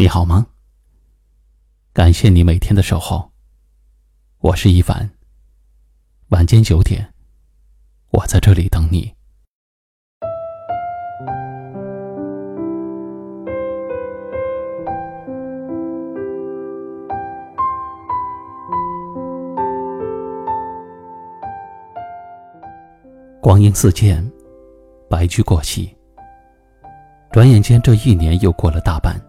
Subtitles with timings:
[0.00, 0.46] 你好吗？
[1.92, 3.32] 感谢你每天的守候。
[4.38, 5.10] 我是一凡。
[6.28, 7.12] 晚间九点，
[8.10, 9.12] 我在这里等你。
[23.40, 24.24] 光阴似箭，
[25.10, 25.92] 白驹过隙，
[27.32, 29.20] 转眼间这一年又过了大半。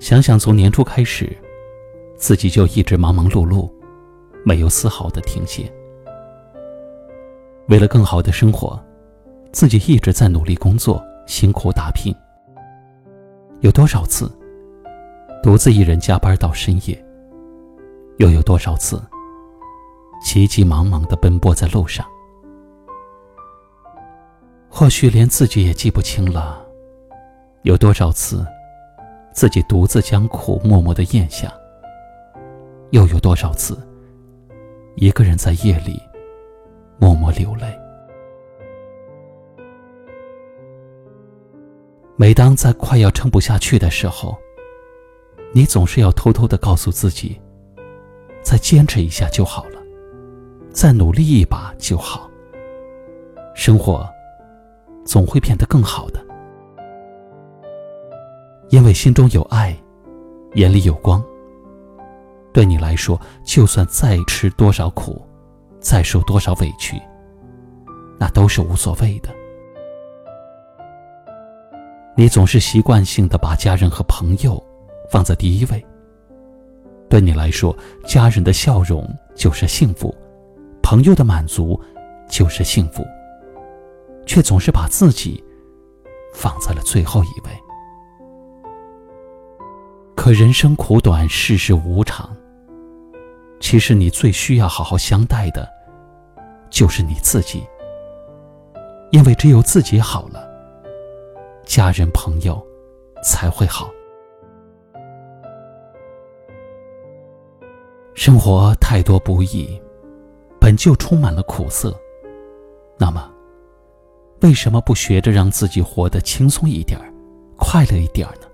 [0.00, 1.30] 想想从年初开始，
[2.16, 3.70] 自己就一直忙忙碌碌，
[4.46, 5.70] 没有丝毫的停歇。
[7.68, 8.82] 为了更好的生活，
[9.52, 12.14] 自己一直在努力工作，辛苦打拼。
[13.60, 14.32] 有多少次，
[15.42, 17.04] 独自一人加班到深夜？
[18.16, 19.00] 又有多少次，
[20.24, 22.06] 急急忙忙的奔波在路上？
[24.70, 26.64] 或许连自己也记不清了，
[27.64, 28.42] 有多少次。
[29.32, 31.52] 自己独自将苦默默的咽下，
[32.90, 33.78] 又有多少次，
[34.96, 36.00] 一个人在夜里
[36.98, 37.78] 默默流泪？
[42.16, 44.36] 每当在快要撑不下去的时候，
[45.52, 47.40] 你总是要偷偷的告诉自己：
[48.42, 49.80] 再坚持一下就好了，
[50.70, 52.28] 再努力一把就好。
[53.54, 54.06] 生活
[55.04, 56.20] 总会变得更好的。
[58.70, 59.76] 因为心中有爱，
[60.54, 61.22] 眼里有光。
[62.52, 65.20] 对你来说，就算再吃多少苦，
[65.80, 66.96] 再受多少委屈，
[68.18, 69.28] 那都是无所谓的。
[72.16, 74.62] 你总是习惯性的把家人和朋友
[75.10, 75.84] 放在第一位。
[77.08, 77.76] 对你来说，
[78.06, 80.14] 家人的笑容就是幸福，
[80.80, 81.80] 朋友的满足
[82.28, 83.04] 就是幸福，
[84.26, 85.42] 却总是把自己
[86.32, 87.50] 放在了最后一位。
[90.32, 92.36] 人生苦短，世事无常。
[93.58, 95.68] 其实你最需要好好相待的，
[96.70, 97.62] 就是你自己。
[99.10, 100.48] 因为只有自己好了，
[101.64, 102.64] 家人朋友
[103.24, 103.90] 才会好。
[108.14, 109.80] 生活太多不易，
[110.60, 111.98] 本就充满了苦涩。
[112.98, 113.30] 那么，
[114.42, 117.00] 为什么不学着让自己活得轻松一点
[117.56, 118.49] 快乐一点呢？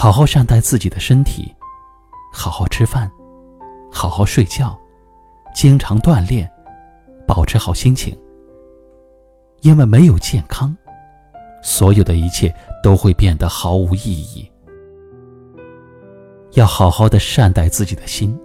[0.00, 1.52] 好好善待自己的身体，
[2.32, 3.10] 好好吃饭，
[3.90, 4.78] 好好睡觉，
[5.52, 6.48] 经常锻炼，
[7.26, 8.16] 保持好心情。
[9.62, 10.72] 因为没有健康，
[11.64, 14.48] 所有的一切都会变得毫无意义。
[16.52, 18.38] 要好好的善待自己的心。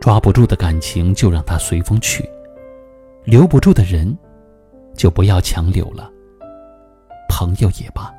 [0.00, 2.28] 抓不住的感情就让它随风去，
[3.22, 4.18] 留不住的人，
[4.96, 6.10] 就不要强留了。
[7.28, 8.12] 朋友也罢，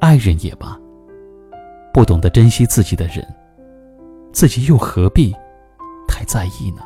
[0.00, 0.76] 爱人也罢。
[1.94, 3.24] 不懂得珍惜自己的人，
[4.32, 5.32] 自己又何必
[6.08, 6.82] 太在意呢？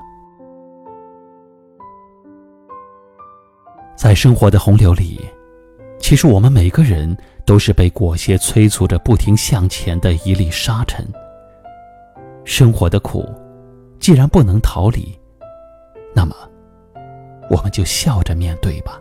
[3.96, 5.18] 在生活的洪流里，
[5.98, 11.02] 其实我们每个人都是被裹挟催促着不停向前的一粒沙尘。
[12.44, 13.26] 生活的苦，
[13.98, 15.18] 既然不能逃离，
[16.14, 16.36] 那么
[17.48, 19.00] 我们就笑着面对吧。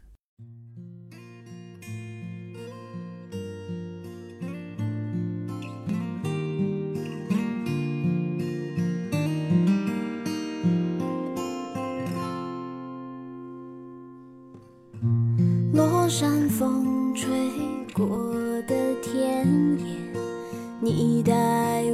[20.93, 21.33] 你带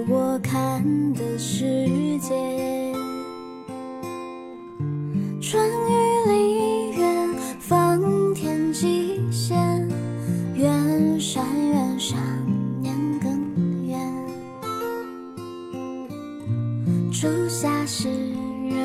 [0.08, 1.64] 我看的世
[2.18, 2.34] 界。
[5.40, 7.30] 春雨里，远
[7.60, 8.02] 方
[8.34, 9.88] 天际线，
[10.56, 12.18] 远山远山
[12.82, 14.00] 年更远。
[17.12, 18.10] 初夏时，
[18.68, 18.78] 热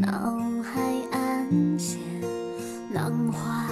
[0.00, 2.00] 闹海岸线，
[2.92, 3.68] 浪花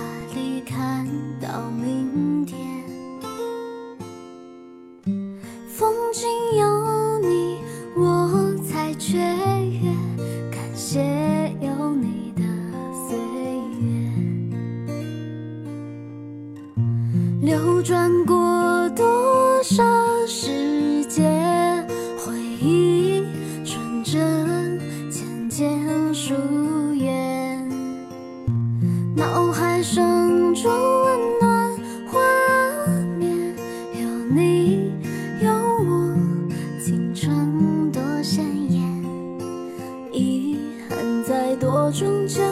[41.92, 42.42] 终究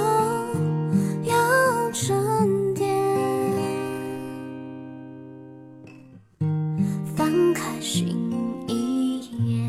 [1.22, 2.90] 要沉淀。
[7.16, 8.14] 翻开心
[8.68, 9.64] 一页。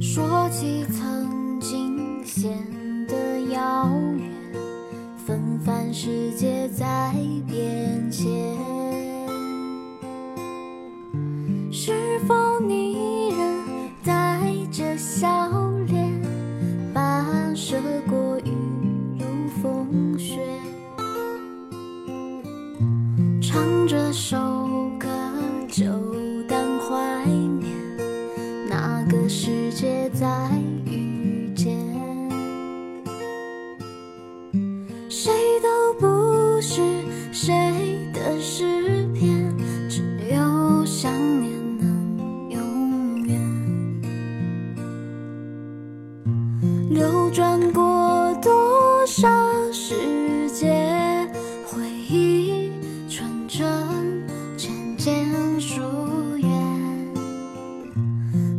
[0.00, 2.50] 说起曾经显
[6.04, 7.14] 世界在
[7.46, 8.28] 变迁。
[11.70, 15.28] 是否你仍带着笑
[15.86, 16.20] 脸，
[16.92, 17.76] 跋涉
[18.10, 18.50] 过雨
[19.20, 19.24] 露
[19.62, 20.40] 风雪，
[23.40, 24.36] 唱这首
[24.98, 25.06] 歌
[25.68, 25.84] 就
[26.48, 27.72] 当怀念
[28.68, 30.50] 那个世界在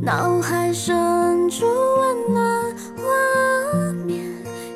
[0.06, 3.04] 脑海深处温暖画
[4.06, 4.22] 面，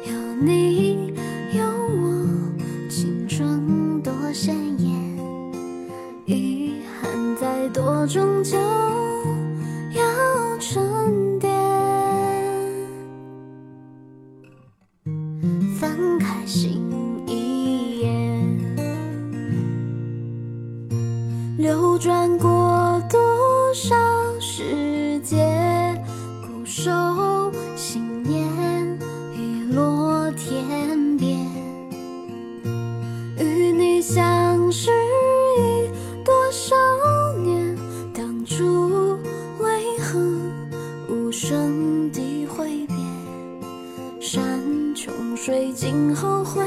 [0.05, 1.13] 有你
[1.51, 2.25] 有我，
[2.89, 4.89] 青春多鲜艳。
[6.25, 8.57] 遗憾再多，终究
[9.91, 11.51] 要沉淀。
[15.77, 16.81] 翻开新
[17.27, 18.09] 一页，
[21.57, 22.56] 流转过
[26.79, 26.91] 手
[27.75, 28.45] 信念，
[29.33, 31.35] 已落天边。
[33.39, 34.91] 与你相识
[35.57, 35.89] 已
[36.23, 36.75] 多少
[37.43, 37.75] 年，
[38.13, 39.17] 当初
[39.57, 40.19] 为何
[41.09, 42.95] 无声地挥别？
[44.21, 44.61] 山
[44.93, 46.63] 穷水尽后，回